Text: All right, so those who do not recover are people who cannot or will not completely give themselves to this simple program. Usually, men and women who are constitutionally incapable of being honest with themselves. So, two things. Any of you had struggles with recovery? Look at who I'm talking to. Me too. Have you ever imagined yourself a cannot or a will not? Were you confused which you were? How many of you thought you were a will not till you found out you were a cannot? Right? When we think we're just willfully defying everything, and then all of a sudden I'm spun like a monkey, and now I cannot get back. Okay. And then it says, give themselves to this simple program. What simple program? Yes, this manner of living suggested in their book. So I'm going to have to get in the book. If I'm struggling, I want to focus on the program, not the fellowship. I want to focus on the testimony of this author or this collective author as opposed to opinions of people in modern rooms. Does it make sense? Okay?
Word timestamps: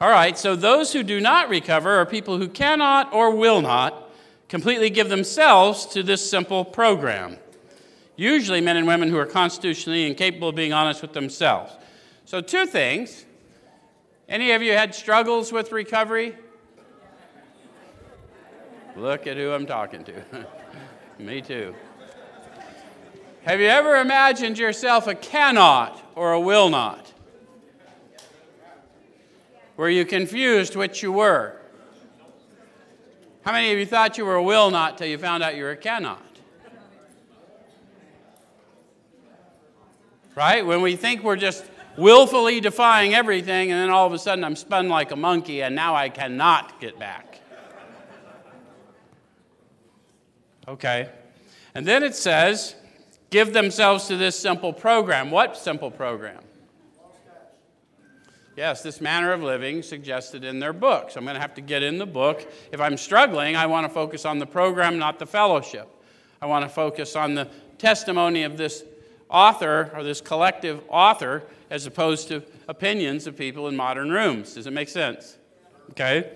All 0.00 0.10
right, 0.10 0.38
so 0.38 0.54
those 0.54 0.92
who 0.92 1.02
do 1.02 1.20
not 1.20 1.48
recover 1.48 1.96
are 1.96 2.06
people 2.06 2.38
who 2.38 2.46
cannot 2.46 3.12
or 3.12 3.34
will 3.34 3.60
not 3.60 4.10
completely 4.48 4.90
give 4.90 5.08
themselves 5.08 5.86
to 5.86 6.04
this 6.04 6.28
simple 6.28 6.64
program. 6.64 7.36
Usually, 8.14 8.60
men 8.60 8.76
and 8.76 8.86
women 8.86 9.08
who 9.08 9.18
are 9.18 9.26
constitutionally 9.26 10.06
incapable 10.06 10.50
of 10.50 10.54
being 10.54 10.72
honest 10.72 11.02
with 11.02 11.14
themselves. 11.14 11.72
So, 12.26 12.40
two 12.40 12.64
things. 12.66 13.24
Any 14.28 14.52
of 14.52 14.62
you 14.62 14.72
had 14.72 14.94
struggles 14.94 15.52
with 15.52 15.72
recovery? 15.72 16.36
Look 18.96 19.26
at 19.26 19.36
who 19.36 19.50
I'm 19.50 19.66
talking 19.66 20.04
to. 20.04 20.46
Me 21.18 21.40
too. 21.40 21.74
Have 23.42 23.58
you 23.58 23.66
ever 23.66 23.96
imagined 23.96 24.58
yourself 24.58 25.08
a 25.08 25.14
cannot 25.14 26.00
or 26.14 26.32
a 26.32 26.40
will 26.40 26.68
not? 26.68 27.12
Were 29.78 29.88
you 29.88 30.04
confused 30.04 30.74
which 30.74 31.04
you 31.04 31.12
were? 31.12 31.54
How 33.42 33.52
many 33.52 33.72
of 33.72 33.78
you 33.78 33.86
thought 33.86 34.18
you 34.18 34.26
were 34.26 34.34
a 34.34 34.42
will 34.42 34.72
not 34.72 34.98
till 34.98 35.06
you 35.06 35.16
found 35.18 35.44
out 35.44 35.54
you 35.54 35.62
were 35.62 35.70
a 35.70 35.76
cannot? 35.76 36.20
Right? 40.34 40.66
When 40.66 40.82
we 40.82 40.96
think 40.96 41.22
we're 41.22 41.36
just 41.36 41.64
willfully 41.96 42.58
defying 42.58 43.14
everything, 43.14 43.70
and 43.70 43.80
then 43.80 43.88
all 43.88 44.04
of 44.04 44.12
a 44.12 44.18
sudden 44.18 44.42
I'm 44.42 44.56
spun 44.56 44.88
like 44.88 45.12
a 45.12 45.16
monkey, 45.16 45.62
and 45.62 45.76
now 45.76 45.94
I 45.94 46.08
cannot 46.08 46.80
get 46.80 46.98
back. 46.98 47.40
Okay. 50.66 51.08
And 51.76 51.86
then 51.86 52.02
it 52.02 52.16
says, 52.16 52.74
give 53.30 53.52
themselves 53.52 54.08
to 54.08 54.16
this 54.16 54.36
simple 54.36 54.72
program. 54.72 55.30
What 55.30 55.56
simple 55.56 55.92
program? 55.92 56.42
Yes, 58.58 58.82
this 58.82 59.00
manner 59.00 59.30
of 59.30 59.40
living 59.40 59.84
suggested 59.84 60.42
in 60.42 60.58
their 60.58 60.72
book. 60.72 61.12
So 61.12 61.20
I'm 61.20 61.24
going 61.24 61.36
to 61.36 61.40
have 61.40 61.54
to 61.54 61.60
get 61.60 61.84
in 61.84 61.96
the 61.96 62.06
book. 62.06 62.44
If 62.72 62.80
I'm 62.80 62.96
struggling, 62.96 63.54
I 63.54 63.66
want 63.66 63.86
to 63.86 63.88
focus 63.88 64.24
on 64.24 64.40
the 64.40 64.46
program, 64.46 64.98
not 64.98 65.20
the 65.20 65.26
fellowship. 65.26 65.88
I 66.42 66.46
want 66.46 66.64
to 66.64 66.68
focus 66.68 67.14
on 67.14 67.36
the 67.36 67.46
testimony 67.78 68.42
of 68.42 68.56
this 68.56 68.82
author 69.30 69.92
or 69.94 70.02
this 70.02 70.20
collective 70.20 70.82
author 70.88 71.44
as 71.70 71.86
opposed 71.86 72.26
to 72.28 72.42
opinions 72.66 73.28
of 73.28 73.36
people 73.36 73.68
in 73.68 73.76
modern 73.76 74.10
rooms. 74.10 74.54
Does 74.54 74.66
it 74.66 74.72
make 74.72 74.88
sense? 74.88 75.38
Okay? 75.90 76.28